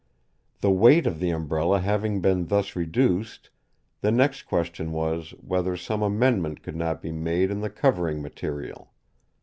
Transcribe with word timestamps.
The 0.61 0.71
weight 0.71 1.05
of 1.05 1.19
the 1.19 1.29
Umbrella 1.29 1.79
having 1.79 2.21
been 2.21 2.47
thus 2.47 2.75
reduced, 2.75 3.51
the 3.99 4.09
next 4.11 4.47
question 4.47 4.91
was, 4.93 5.35
whether 5.39 5.77
some 5.77 6.01
amendment 6.01 6.63
could 6.63 6.75
not 6.75 7.03
be 7.03 7.11
made 7.11 7.51
in 7.51 7.59
the 7.61 7.69
covering 7.69 8.19
material. 8.19 8.89